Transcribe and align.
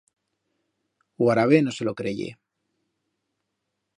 O 1.23 1.25
arabe 1.33 1.57
no 1.61 1.71
se 1.77 1.83
lo 1.87 1.97
creyer. 1.99 2.33